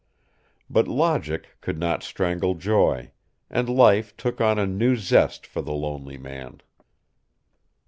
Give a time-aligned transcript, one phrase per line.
[0.67, 3.11] But logic could not strangle joy,
[3.51, 6.61] and life took on a new zest for the lonely man.